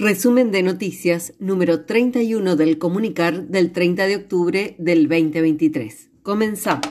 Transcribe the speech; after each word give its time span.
Resumen 0.00 0.50
de 0.50 0.62
noticias 0.62 1.34
número 1.38 1.82
31 1.84 2.56
del 2.56 2.78
comunicar 2.78 3.48
del 3.48 3.70
30 3.70 4.06
de 4.06 4.16
octubre 4.16 4.74
del 4.78 5.06
2023. 5.08 6.08
Comenzamos. 6.22 6.86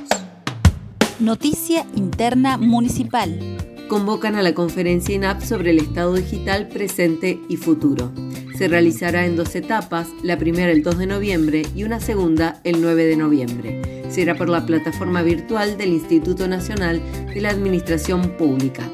Noticia 1.19 1.87
interna 1.95 2.59
municipal. 2.59 3.57
Convocan 3.87 4.35
a 4.35 4.43
la 4.43 4.53
conferencia 4.53 5.15
INAP 5.15 5.41
sobre 5.41 5.71
el 5.71 5.79
Estado 5.79 6.13
digital 6.13 6.67
presente 6.67 7.39
y 7.49 7.57
futuro. 7.57 8.13
Se 8.55 8.67
realizará 8.67 9.25
en 9.25 9.35
dos 9.35 9.55
etapas, 9.55 10.07
la 10.21 10.37
primera 10.37 10.71
el 10.71 10.83
2 10.83 10.99
de 10.99 11.07
noviembre 11.07 11.63
y 11.73 11.85
una 11.85 11.99
segunda 11.99 12.61
el 12.63 12.79
9 12.79 13.05
de 13.05 13.17
noviembre. 13.17 14.03
Será 14.11 14.35
por 14.35 14.49
la 14.49 14.67
plataforma 14.67 15.23
virtual 15.23 15.79
del 15.79 15.93
Instituto 15.93 16.47
Nacional 16.47 17.01
de 17.33 17.41
la 17.41 17.49
Administración 17.49 18.37
Pública 18.37 18.87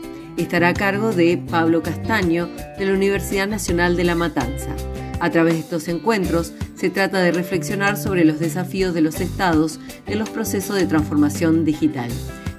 estará 0.43 0.70
a 0.70 0.73
cargo 0.73 1.11
de 1.11 1.38
Pablo 1.38 1.81
Castaño 1.81 2.49
de 2.77 2.85
la 2.85 2.93
Universidad 2.93 3.47
Nacional 3.47 3.95
de 3.95 4.04
La 4.04 4.15
Matanza. 4.15 4.75
A 5.20 5.29
través 5.29 5.54
de 5.54 5.59
estos 5.61 5.88
encuentros 5.88 6.53
se 6.76 6.89
trata 6.89 7.21
de 7.21 7.31
reflexionar 7.31 7.98
sobre 7.98 8.26
los 8.26 8.40
desafíos 8.40 8.93
de 8.93 9.02
los 9.02 9.21
estados 9.21 9.79
en 10.07 10.20
los 10.20 10.29
procesos 10.29 10.76
de 10.76 10.85
transformación 10.85 11.63
digital. 11.63 12.09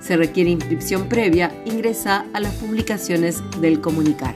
Se 0.00 0.16
requiere 0.16 0.50
inscripción 0.50 1.08
previa, 1.08 1.52
ingresa 1.64 2.24
a 2.32 2.40
las 2.40 2.54
publicaciones 2.54 3.42
del 3.60 3.80
comunicar. 3.80 4.34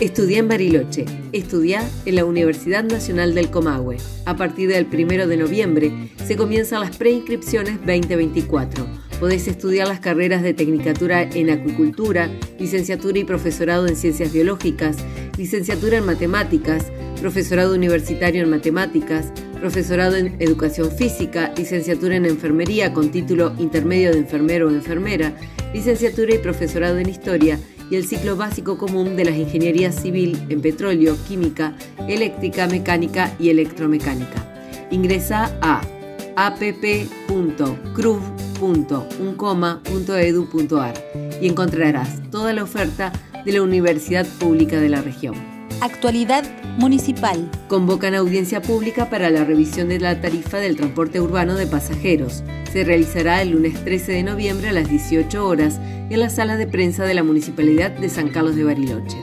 Estudia 0.00 0.38
en 0.38 0.48
Bariloche. 0.48 1.04
Estudia 1.32 1.82
en 2.06 2.14
la 2.14 2.24
Universidad 2.24 2.84
Nacional 2.84 3.34
del 3.34 3.50
Comahue. 3.50 3.96
A 4.26 4.36
partir 4.36 4.68
del 4.68 4.86
1 4.86 5.26
de 5.26 5.36
noviembre 5.36 6.12
se 6.24 6.36
comienzan 6.36 6.80
las 6.80 6.96
preinscripciones 6.96 7.78
2024 7.80 9.07
Podés 9.20 9.48
estudiar 9.48 9.88
las 9.88 9.98
carreras 9.98 10.42
de 10.42 10.54
Tecnicatura 10.54 11.22
en 11.22 11.50
Acuicultura, 11.50 12.30
Licenciatura 12.58 13.18
y 13.18 13.24
Profesorado 13.24 13.88
en 13.88 13.96
Ciencias 13.96 14.32
Biológicas, 14.32 14.96
Licenciatura 15.36 15.98
en 15.98 16.06
Matemáticas, 16.06 16.86
Profesorado 17.20 17.74
Universitario 17.74 18.44
en 18.44 18.50
Matemáticas, 18.50 19.32
Profesorado 19.58 20.14
en 20.14 20.36
Educación 20.38 20.92
Física, 20.92 21.52
Licenciatura 21.56 22.14
en 22.14 22.26
Enfermería 22.26 22.92
con 22.92 23.10
título 23.10 23.52
intermedio 23.58 24.12
de 24.12 24.18
enfermero 24.18 24.68
o 24.68 24.70
enfermera, 24.70 25.34
Licenciatura 25.74 26.36
y 26.36 26.38
Profesorado 26.38 26.98
en 26.98 27.08
Historia 27.08 27.58
y 27.90 27.96
el 27.96 28.06
ciclo 28.06 28.36
básico 28.36 28.78
común 28.78 29.16
de 29.16 29.24
las 29.24 29.34
ingenierías 29.34 29.96
civil 29.96 30.38
en 30.48 30.60
petróleo, 30.60 31.16
química, 31.26 31.76
eléctrica, 32.06 32.68
mecánica 32.68 33.34
y 33.40 33.50
electromecánica. 33.50 34.44
Ingresa 34.92 35.58
a 35.60 35.80
app.cruv.com 36.36 38.47
www.uncoma.edu.ar 38.58 40.94
y 41.40 41.48
encontrarás 41.48 42.20
toda 42.30 42.52
la 42.52 42.64
oferta 42.64 43.12
de 43.44 43.52
la 43.52 43.62
Universidad 43.62 44.26
Pública 44.38 44.80
de 44.80 44.88
la 44.88 45.00
región. 45.00 45.36
Actualidad 45.80 46.42
municipal. 46.78 47.48
Convocan 47.68 48.14
audiencia 48.14 48.60
pública 48.60 49.08
para 49.10 49.30
la 49.30 49.44
revisión 49.44 49.88
de 49.88 50.00
la 50.00 50.20
tarifa 50.20 50.58
del 50.58 50.74
transporte 50.76 51.20
urbano 51.20 51.54
de 51.54 51.68
pasajeros. 51.68 52.42
Se 52.72 52.82
realizará 52.84 53.42
el 53.42 53.50
lunes 53.50 53.84
13 53.84 54.10
de 54.12 54.24
noviembre 54.24 54.68
a 54.68 54.72
las 54.72 54.90
18 54.90 55.46
horas 55.46 55.78
en 56.10 56.18
la 56.20 56.30
sala 56.30 56.56
de 56.56 56.66
prensa 56.66 57.04
de 57.04 57.12
la 57.14 57.22
Municipalidad 57.22 57.92
de 57.92 58.08
San 58.08 58.30
Carlos 58.30 58.56
de 58.56 58.64
Bariloche. 58.64 59.18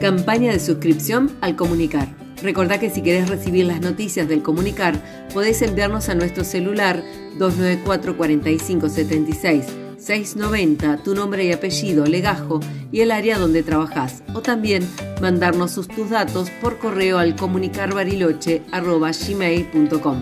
Campaña 0.00 0.52
de 0.52 0.58
suscripción 0.58 1.30
al 1.40 1.54
comunicar. 1.54 2.08
Recordá 2.42 2.80
que 2.80 2.90
si 2.90 3.02
querés 3.02 3.28
recibir 3.28 3.66
las 3.66 3.80
noticias 3.80 4.26
del 4.26 4.42
comunicar, 4.42 5.00
podés 5.32 5.62
enviarnos 5.62 6.08
a 6.08 6.16
nuestro 6.16 6.42
celular 6.42 7.04
294 7.38 8.16
4576 8.16 9.81
690 10.02 11.04
tu 11.04 11.14
nombre 11.14 11.44
y 11.44 11.52
apellido, 11.52 12.06
legajo 12.06 12.58
y 12.90 13.02
el 13.02 13.12
área 13.12 13.38
donde 13.38 13.62
trabajas. 13.62 14.24
O 14.34 14.42
también 14.42 14.84
mandarnos 15.20 15.74
tus 15.74 16.10
datos 16.10 16.50
por 16.60 16.78
correo 16.78 17.18
al 17.18 17.36
comunicarbariloche.gmail.com. 17.36 20.16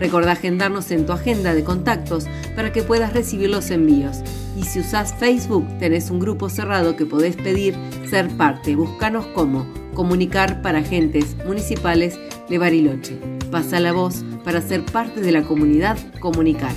Recordá 0.00 0.32
agendarnos 0.32 0.90
en 0.90 1.06
tu 1.06 1.12
agenda 1.12 1.54
de 1.54 1.62
contactos 1.62 2.26
para 2.56 2.72
que 2.72 2.82
puedas 2.82 3.12
recibir 3.12 3.50
los 3.50 3.70
envíos. 3.70 4.18
Y 4.58 4.64
si 4.64 4.80
usás 4.80 5.14
Facebook, 5.14 5.64
tenés 5.78 6.10
un 6.10 6.18
grupo 6.18 6.50
cerrado 6.50 6.96
que 6.96 7.06
podés 7.06 7.36
pedir 7.36 7.76
ser 8.10 8.28
parte. 8.36 8.74
Búscanos 8.74 9.26
como 9.26 9.64
Comunicar 9.94 10.62
para 10.62 10.80
Agentes 10.80 11.36
Municipales 11.46 12.18
de 12.48 12.58
Bariloche. 12.58 13.16
Pasa 13.52 13.78
la 13.78 13.92
voz 13.92 14.24
para 14.42 14.60
ser 14.60 14.84
parte 14.84 15.20
de 15.20 15.30
la 15.30 15.44
comunidad 15.44 15.96
Comunicar. 16.18 16.72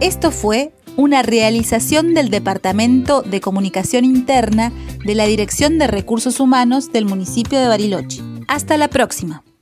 Esto 0.00 0.30
fue 0.30 0.72
una 0.98 1.22
realización 1.22 2.12
del 2.12 2.28
Departamento 2.28 3.22
de 3.22 3.40
Comunicación 3.40 4.04
Interna 4.04 4.72
de 5.04 5.14
la 5.14 5.26
Dirección 5.26 5.78
de 5.78 5.86
Recursos 5.86 6.40
Humanos 6.40 6.90
del 6.92 7.04
municipio 7.04 7.60
de 7.60 7.68
Bariloche. 7.68 8.20
Hasta 8.48 8.76
la 8.76 8.88
próxima. 8.88 9.44